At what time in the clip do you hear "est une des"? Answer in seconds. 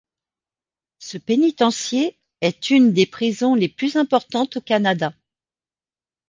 2.41-3.05